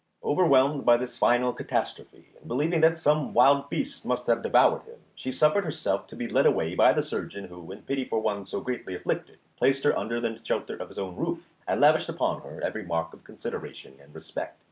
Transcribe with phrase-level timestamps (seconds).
[0.23, 4.97] Overwhelmed by this final catastrophe, and believing that some wild beast must have devoured him,
[5.13, 8.47] she suffered herself to be led away by the surgeon, who, in pity for one
[8.47, 12.41] so greatly afflicted, placed her under the shelter of his own roof, and lavished upon
[12.41, 14.59] her every mark of consideration and respect.